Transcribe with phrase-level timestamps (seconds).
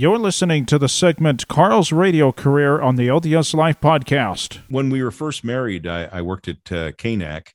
[0.00, 4.60] You're listening to the segment Carl's Radio Career on the LDS Life podcast.
[4.68, 7.48] When we were first married, I, I worked at uh, KNAC.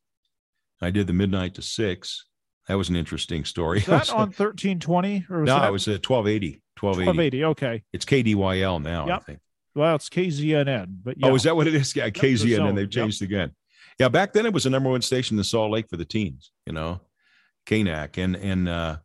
[0.82, 2.26] I did the midnight to six.
[2.68, 3.78] That was an interesting story.
[3.78, 5.28] Is that on 1320?
[5.30, 5.70] Or was no, that...
[5.70, 6.62] it was at 1280.
[6.78, 7.08] 1280.
[7.08, 7.84] 1280, okay.
[7.94, 9.22] It's KDYL now, yep.
[9.22, 9.40] I think.
[9.74, 11.28] Well, it's KZNN, but yeah.
[11.28, 11.96] Oh, is that what it is?
[11.96, 12.76] Yeah, KZNN.
[12.76, 13.30] They've changed yep.
[13.30, 13.52] again.
[14.00, 16.52] Yeah, back then it was the number one station in Salt Lake for the teens,
[16.66, 17.00] you know,
[17.68, 18.22] KNAC.
[18.22, 18.98] And, and, uh,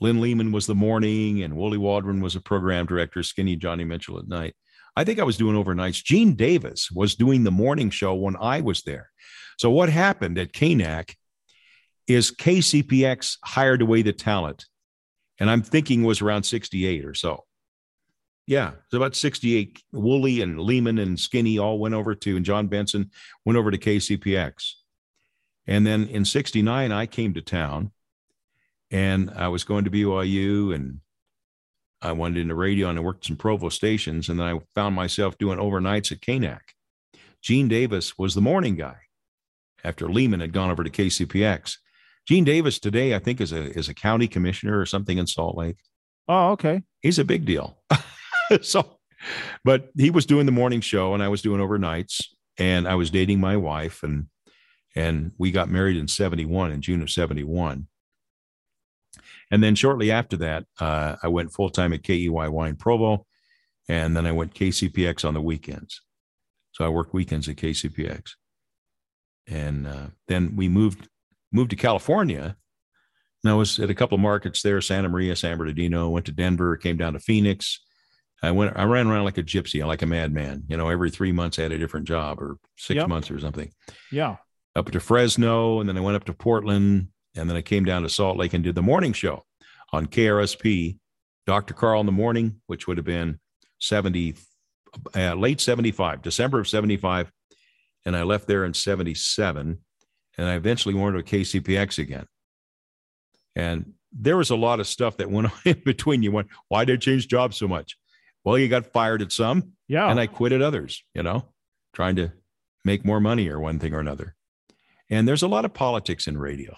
[0.00, 4.18] Lynn Lehman was the morning, and Wooly Waldron was a program director, Skinny Johnny Mitchell
[4.18, 4.54] at night.
[4.96, 6.02] I think I was doing overnights.
[6.02, 9.10] Gene Davis was doing the morning show when I was there.
[9.58, 11.14] So what happened at KNAC
[12.06, 14.66] is KCPX hired away the talent,
[15.38, 17.44] and I'm thinking was around 68 or so.
[18.46, 19.80] Yeah, it's about 68.
[19.92, 23.10] Wooly and Lehman and Skinny all went over to, and John Benson
[23.44, 24.72] went over to KCPX.
[25.66, 27.92] And then in 69, I came to town
[28.90, 31.00] and I was going to BYU and
[32.02, 34.28] I wanted into radio and I worked some Provo stations.
[34.28, 36.60] And then I found myself doing overnights at KNAC.
[37.42, 38.96] Gene Davis was the morning guy
[39.84, 41.76] after Lehman had gone over to KCPX.
[42.26, 45.56] Gene Davis today, I think, is a is a county commissioner or something in Salt
[45.56, 45.78] Lake.
[46.28, 46.82] Oh, okay.
[47.00, 47.78] He's a big deal.
[48.62, 48.98] so,
[49.64, 52.24] but he was doing the morning show and I was doing overnights
[52.58, 54.26] and I was dating my wife and
[54.94, 57.86] and we got married in 71 in June of 71
[59.50, 63.26] and then shortly after that, uh, I went full time at KEYY in Provo,
[63.88, 66.00] and then I went KCPX on the weekends.
[66.72, 68.32] So I worked weekends at KCPX,
[69.48, 71.08] and uh, then we moved
[71.52, 72.56] moved to California.
[73.42, 76.08] And I was at a couple of markets there: Santa Maria, San Bernardino.
[76.08, 77.80] Went to Denver, came down to Phoenix.
[78.42, 78.76] I went.
[78.76, 80.64] I ran around like a gypsy, like a madman.
[80.68, 83.08] You know, every three months I had a different job, or six yep.
[83.08, 83.70] months or something.
[84.10, 84.36] Yeah.
[84.76, 88.02] Up to Fresno, and then I went up to Portland, and then I came down
[88.02, 89.44] to Salt Lake and did the morning show
[89.92, 90.98] on KRSP,
[91.46, 91.74] Dr.
[91.74, 93.38] Carl in the morning, which would have been
[93.78, 94.34] 70,
[95.14, 97.30] uh, late 75, December of 75.
[98.04, 99.78] And I left there in 77.
[100.38, 102.26] And I eventually went to KCPX again.
[103.54, 106.22] And there was a lot of stuff that went on in between.
[106.22, 107.96] You went, why did I change jobs so much?
[108.44, 109.72] Well, you got fired at some.
[109.86, 110.10] Yeah.
[110.10, 111.46] And I quit at others, you know,
[111.94, 112.32] trying to
[112.84, 114.34] make more money or one thing or another.
[115.10, 116.76] And there's a lot of politics in radio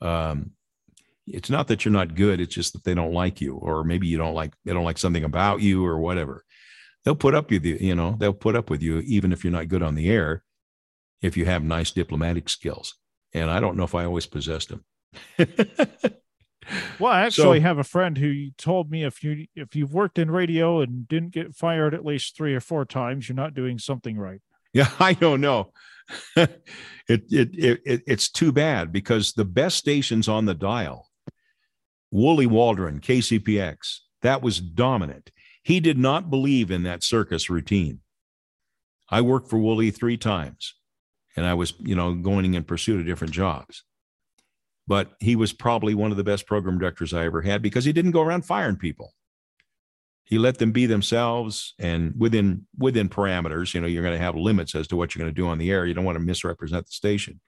[0.00, 0.52] um,
[1.26, 4.06] it's not that you're not good it's just that they don't like you or maybe
[4.06, 6.44] you don't like they don't like something about you or whatever.
[7.04, 9.52] They'll put up with you you know they'll put up with you even if you're
[9.52, 10.42] not good on the air
[11.22, 12.94] if you have nice diplomatic skills.
[13.32, 14.84] And i don't know if i always possessed them.
[16.98, 20.18] Well i actually so, have a friend who told me if you if you've worked
[20.18, 23.78] in radio and didn't get fired at least three or four times you're not doing
[23.78, 24.40] something right.
[24.74, 25.70] Yeah i don't know
[26.36, 26.60] it,
[27.08, 31.08] it, it, it's too bad because the best stations on the dial,
[32.10, 35.30] Wooly Waldron, KCPX, that was dominant.
[35.62, 38.00] He did not believe in that circus routine.
[39.10, 40.74] I worked for Wooly three times
[41.36, 43.84] and I was, you know, going in pursuit of different jobs.
[44.86, 47.92] But he was probably one of the best program directors I ever had because he
[47.92, 49.14] didn't go around firing people
[50.24, 54.34] he let them be themselves and within within parameters you know you're going to have
[54.34, 55.86] limits as to what you're going to do on the air.
[55.86, 57.40] You don't want to misrepresent the station.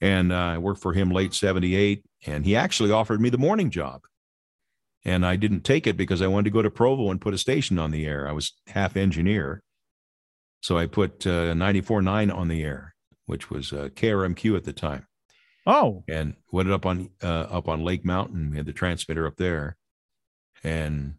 [0.00, 3.70] And uh, i worked for him late 78 and he actually offered me the morning
[3.70, 4.02] job.
[5.04, 7.38] And i didn't take it because i wanted to go to provo and put a
[7.38, 8.28] station on the air.
[8.28, 9.62] I was half engineer.
[10.62, 12.94] So i put uh, 94.9 on the air
[13.30, 15.06] which was uh, krmq at the time.
[15.66, 16.02] Oh.
[16.08, 18.50] And went up on uh, up on lake mountain.
[18.50, 19.76] We had the transmitter up there.
[20.64, 21.14] And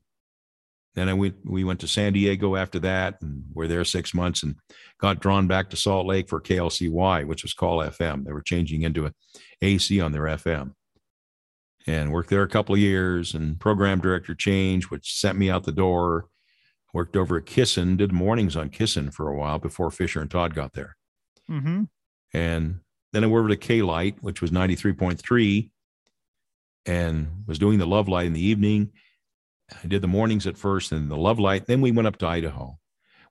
[0.93, 4.43] then I went, we went to San Diego after that and were there six months
[4.43, 4.55] and
[4.99, 8.25] got drawn back to Salt Lake for KLCY, which was Call FM.
[8.25, 9.13] They were changing into a
[9.61, 10.73] AC on their FM
[11.87, 15.63] and worked there a couple of years and program director change, which sent me out
[15.63, 16.27] the door.
[16.93, 20.53] Worked over at Kissin, did mornings on Kissin for a while before Fisher and Todd
[20.53, 20.97] got there.
[21.49, 21.83] Mm-hmm.
[22.33, 22.79] And
[23.13, 25.71] then I went over to K Light, which was 93.3
[26.85, 28.91] and was doing the Love Light in the evening
[29.83, 31.65] I did the mornings at first and the love light.
[31.65, 32.77] Then we went up to Idaho.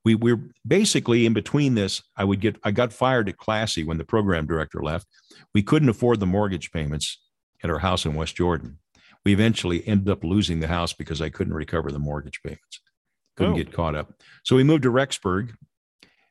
[0.05, 2.03] We we were basically in between this.
[2.17, 5.07] I would get I got fired at Classy when the program director left.
[5.55, 7.19] We couldn't afford the mortgage payments
[7.63, 8.79] at our house in West Jordan.
[9.25, 12.81] We eventually ended up losing the house because I couldn't recover the mortgage payments.
[13.37, 13.57] Couldn't oh.
[13.57, 14.15] get caught up.
[14.45, 15.53] So we moved to Rexburg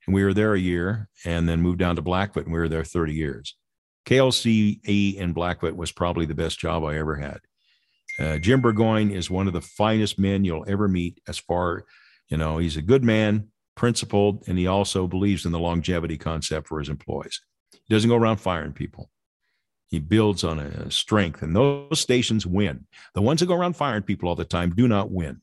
[0.08, 2.68] and we were there a year and then moved down to Blackfoot and we were
[2.68, 3.56] there 30 years.
[4.08, 7.42] KLCE in Blackfoot was probably the best job I ever had.
[8.20, 11.22] Uh, Jim Burgoyne is one of the finest men you'll ever meet.
[11.28, 11.86] As far,
[12.28, 16.68] you know, he's a good man, principled, and he also believes in the longevity concept
[16.68, 17.42] for his employees.
[17.72, 19.10] He doesn't go around firing people.
[19.88, 22.86] He builds on a strength, and those stations win.
[23.16, 25.42] The ones that go around firing people all the time do not win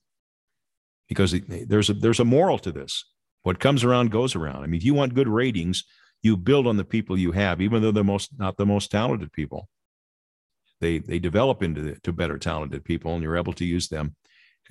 [1.08, 3.04] because there's a, there's a moral to this.
[3.42, 4.62] What comes around goes around.
[4.62, 5.84] I mean, if you want good ratings,
[6.22, 9.32] you build on the people you have, even though they're most not the most talented
[9.32, 9.68] people.
[10.80, 14.14] They they develop into the, to better talented people, and you're able to use them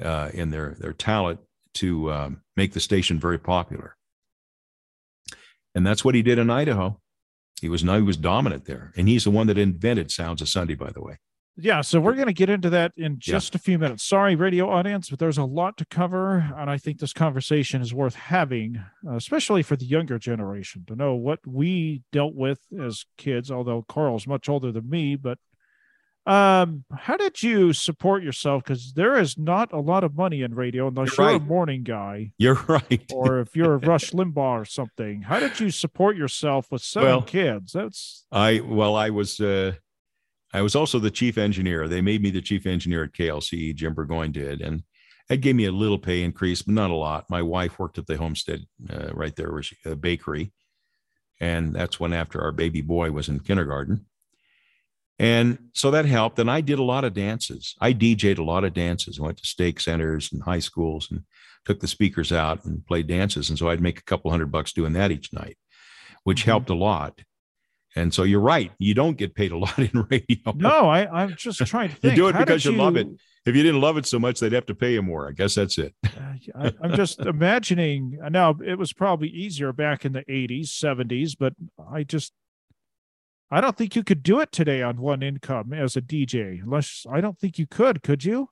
[0.03, 1.39] uh, in their their talent
[1.75, 3.95] to um, make the station very popular.
[5.73, 6.99] And that's what he did in Idaho.
[7.61, 10.75] He was he was dominant there, and he's the one that invented Sounds of Sunday,
[10.75, 11.17] by the way.
[11.57, 13.57] Yeah, so we're going to get into that in just yeah.
[13.57, 14.03] a few minutes.
[14.03, 17.93] Sorry, radio audience, but there's a lot to cover, and I think this conversation is
[17.93, 23.51] worth having, especially for the younger generation, to know what we dealt with as kids.
[23.51, 25.37] Although Carl's much older than me, but
[26.25, 28.63] um, how did you support yourself?
[28.63, 31.41] Because there is not a lot of money in radio unless you're, you're right.
[31.41, 32.31] a morning guy.
[32.37, 33.03] You're right.
[33.13, 35.21] or if you're a Rush Limbaugh or something.
[35.21, 37.73] How did you support yourself with seven well, kids?
[37.73, 39.73] That's I well, I was uh
[40.53, 41.87] I was also the chief engineer.
[41.87, 43.75] They made me the chief engineer at KLC.
[43.75, 44.83] Jim Burgoyne did, and
[45.29, 47.29] it gave me a little pay increase, but not a lot.
[47.29, 50.53] My wife worked at the homestead uh, right there, was a bakery,
[51.39, 54.05] and that's when after our baby boy was in kindergarten
[55.17, 56.39] and so that helped.
[56.39, 57.75] And I did a lot of dances.
[57.79, 59.19] I DJ'd a lot of dances.
[59.19, 61.23] I went to stake centers and high schools and
[61.63, 63.49] took the speakers out and played dances.
[63.49, 65.57] And so I'd make a couple hundred bucks doing that each night,
[66.23, 66.51] which mm-hmm.
[66.51, 67.21] helped a lot.
[67.95, 68.73] And so you're right.
[68.77, 70.53] You don't get paid a lot in radio.
[70.53, 72.11] No, I, I'm just trying to think.
[72.17, 73.07] you do it because you, you, love it.
[73.45, 75.29] If you didn't love it so much, they'd have to pay you more.
[75.29, 75.95] I guess that's it.
[76.03, 81.37] Uh, I, I'm just imagining now it was probably easier back in the 80s, 70s,
[81.39, 81.53] but
[81.89, 82.33] I just
[83.51, 87.05] I don't think you could do it today on one income as a DJ, unless
[87.09, 88.01] I don't think you could.
[88.01, 88.49] Could you?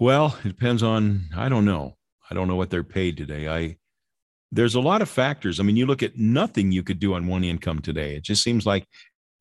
[0.00, 1.26] Well, it depends on.
[1.36, 1.96] I don't know.
[2.30, 3.48] I don't know what they're paid today.
[3.48, 3.76] I
[4.54, 5.58] there's a lot of factors.
[5.58, 8.14] I mean, you look at nothing you could do on one income today.
[8.14, 8.86] It just seems like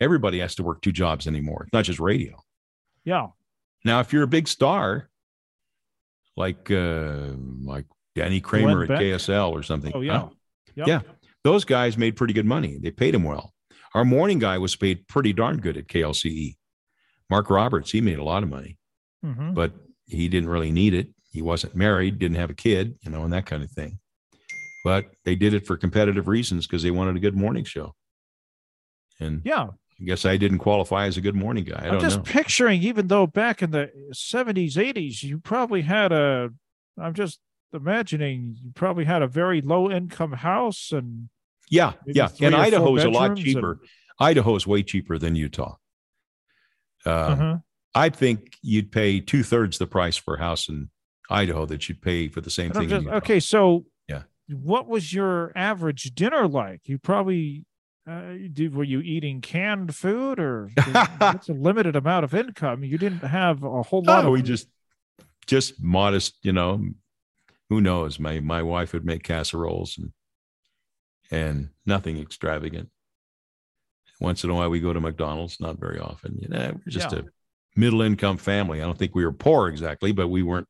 [0.01, 1.63] everybody has to work two jobs anymore.
[1.63, 2.43] It's not just radio.
[3.05, 3.27] Yeah.
[3.85, 5.09] Now, if you're a big star,
[6.35, 7.27] like uh,
[7.63, 7.85] like
[8.15, 9.91] Danny Kramer at KSL or something.
[9.93, 10.19] Oh yeah.
[10.19, 10.29] Huh?
[10.75, 10.87] Yep.
[10.87, 11.01] Yeah.
[11.43, 12.79] Those guys made pretty good money.
[12.81, 13.52] They paid him well.
[13.93, 16.55] Our morning guy was paid pretty darn good at KLCE.
[17.29, 18.77] Mark Roberts, he made a lot of money,
[19.23, 19.53] mm-hmm.
[19.53, 19.73] but
[20.05, 21.09] he didn't really need it.
[21.31, 23.99] He wasn't married, didn't have a kid, you know, and that kind of thing.
[24.83, 27.95] But they did it for competitive reasons because they wanted a good morning show.
[29.19, 29.67] And yeah,
[29.99, 31.85] I guess I didn't qualify as a good morning guy.
[31.85, 32.23] I am just know.
[32.23, 36.49] picturing, even though back in the 70s, 80s, you probably had a,
[36.99, 37.39] I'm just
[37.71, 41.29] imagining you probably had a very low income house and
[41.69, 42.29] yeah, yeah.
[42.41, 43.71] And Idaho is a lot cheaper.
[43.71, 43.79] And...
[44.19, 45.75] Idaho is way cheaper than Utah.
[47.05, 47.57] Um, uh-huh.
[47.95, 50.89] I think you'd pay two thirds the price for a house in
[51.29, 52.89] Idaho that you'd pay for the same thing.
[52.89, 56.81] Just, okay, so yeah, what was your average dinner like?
[56.85, 57.65] You probably
[58.09, 62.83] uh, did, were you eating canned food or it's a limited amount of income?
[62.83, 64.25] You didn't have a whole lot.
[64.25, 64.33] Oh, of...
[64.33, 64.67] we just
[65.45, 66.83] just modest, you know.
[67.69, 68.19] Who knows?
[68.19, 70.11] My my wife would make casseroles and
[71.31, 72.89] and nothing extravagant.
[74.19, 76.37] Once in a while, we go to McDonald's, not very often.
[76.39, 77.19] You know, we're just yeah.
[77.19, 77.23] a
[77.75, 78.81] middle income family.
[78.81, 80.67] I don't think we were poor exactly, but we weren't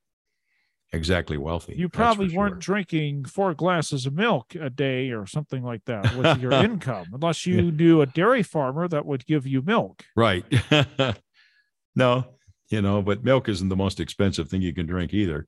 [0.94, 1.76] exactly wealthy.
[1.76, 2.76] You probably weren't sure.
[2.76, 7.46] drinking four glasses of milk a day or something like that with your income, unless
[7.46, 10.06] you knew a dairy farmer that would give you milk.
[10.16, 10.46] Right.
[11.96, 12.26] no,
[12.70, 15.48] you know, but milk isn't the most expensive thing you can drink either.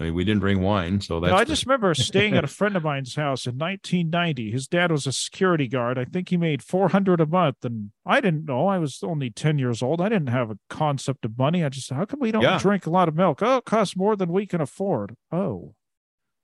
[0.00, 1.30] I mean, we didn't bring wine, so that's.
[1.30, 4.50] No, I just remember staying at a friend of mine's house in 1990.
[4.50, 5.98] His dad was a security guard.
[5.98, 8.68] I think he made 400 a month, and I didn't know.
[8.68, 10.00] I was only 10 years old.
[10.00, 11.62] I didn't have a concept of money.
[11.64, 12.58] I just, how come we don't yeah.
[12.58, 13.42] drink a lot of milk?
[13.42, 15.14] Oh, it costs more than we can afford.
[15.30, 15.74] Oh.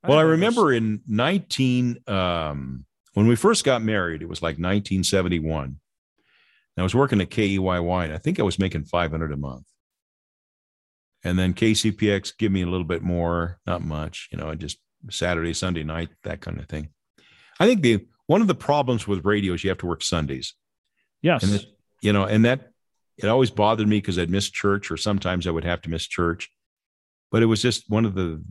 [0.04, 2.84] I well, I remember in 19 um,
[3.14, 4.22] when we first got married.
[4.22, 5.80] It was like 1971.
[6.76, 9.64] I was working at KEYY, and I think I was making 500 a month
[11.24, 14.78] and then KCPX give me a little bit more, not much, you know, just
[15.10, 16.88] Saturday, Sunday night, that kind of thing.
[17.60, 20.54] I think the one of the problems with radio is you have to work Sundays.
[21.22, 21.42] Yes.
[21.42, 21.66] And
[22.02, 22.70] you know, and that
[23.16, 26.06] it always bothered me because I'd miss church or sometimes I would have to miss
[26.06, 26.50] church.
[27.30, 28.42] But it was just one of the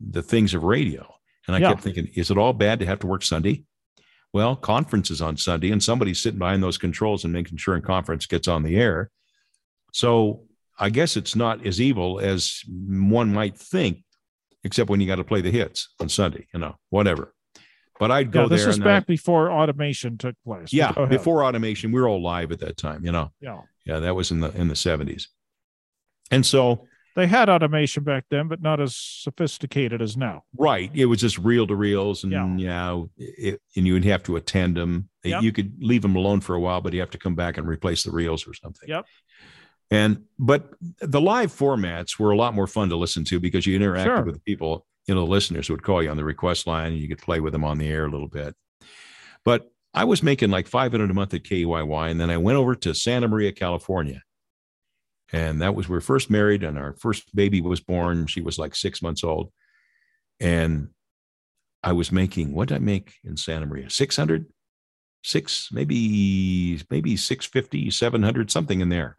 [0.00, 1.14] the things of radio.
[1.46, 1.70] And I yeah.
[1.70, 3.64] kept thinking, is it all bad to have to work Sunday?
[4.32, 7.82] Well, conference is on Sunday and somebody's sitting behind those controls and making sure a
[7.82, 9.10] conference gets on the air.
[9.92, 10.44] So
[10.78, 14.02] I guess it's not as evil as one might think,
[14.64, 17.34] except when you got to play the hits on Sunday, you know, whatever.
[18.00, 18.66] But I'd go yeah, this there.
[18.66, 20.72] This is back I, before automation took place.
[20.72, 23.04] Yeah, before automation, we were all live at that time.
[23.04, 23.30] You know.
[23.40, 23.60] Yeah.
[23.86, 25.28] Yeah, that was in the in the seventies,
[26.30, 30.42] and so They had automation back then, but not as sophisticated as now.
[30.56, 30.90] Right.
[30.92, 34.24] It was just reel to reels, and yeah, you know, it, and you would have
[34.24, 35.08] to attend them.
[35.22, 35.42] Yep.
[35.42, 37.68] You could leave them alone for a while, but you have to come back and
[37.68, 38.88] replace the reels or something.
[38.88, 39.06] Yep.
[39.90, 43.78] And but the live formats were a lot more fun to listen to because you
[43.78, 44.22] interacted sure.
[44.22, 44.86] with people.
[45.06, 47.38] You know, the listeners would call you on the request line, and you could play
[47.38, 48.54] with them on the air a little bit.
[49.44, 52.74] But I was making like 500 a month at KYY, and then I went over
[52.74, 54.22] to Santa Maria, California
[55.34, 58.58] and that was we were first married and our first baby was born she was
[58.58, 59.50] like six months old
[60.40, 60.88] and
[61.82, 64.46] i was making what did i make in santa maria 600
[65.22, 69.16] six maybe maybe 650 700 something in there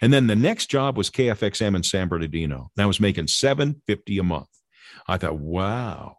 [0.00, 4.18] and then the next job was kfxm in san bernardino and i was making 750
[4.18, 4.48] a month
[5.08, 6.16] i thought wow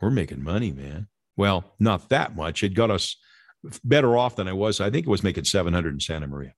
[0.00, 3.16] we're making money man well not that much it got us
[3.84, 6.54] better off than i was i think it was making 700 in santa maria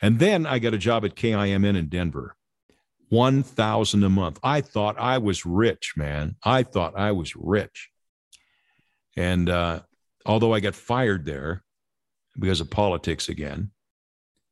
[0.00, 2.36] and then I got a job at KIMN in Denver.
[3.10, 4.38] 1000 a month.
[4.42, 6.36] I thought I was rich, man.
[6.44, 7.88] I thought I was rich.
[9.16, 9.80] And uh,
[10.26, 11.64] although I got fired there
[12.38, 13.70] because of politics again,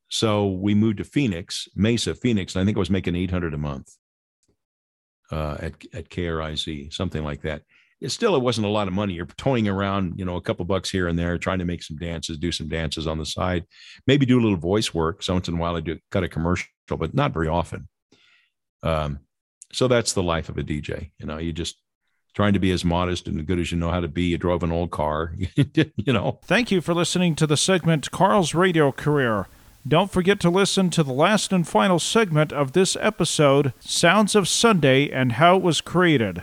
[0.08, 3.58] so we moved to Phoenix, Mesa, Phoenix, and I think I was making 800 a
[3.58, 3.92] month
[5.30, 7.62] uh, at, at KRIZ, something like that
[8.00, 9.14] it still it wasn't a lot of money.
[9.14, 11.96] You're toying around, you know, a couple bucks here and there, trying to make some
[11.96, 13.64] dances, do some dances on the side,
[14.06, 15.22] maybe do a little voice work.
[15.22, 17.88] So once in a while, I do cut a commercial, but not very often.
[18.82, 19.20] Um,
[19.72, 21.10] so that's the life of a DJ.
[21.18, 21.76] You know, you just
[22.34, 24.24] trying to be as modest and good as you know how to be.
[24.24, 26.38] You drove an old car, you know.
[26.44, 29.48] Thank you for listening to the segment Carl's Radio Career.
[29.86, 34.48] Don't forget to listen to the last and final segment of this episode, Sounds of
[34.48, 36.42] Sunday and How It Was Created.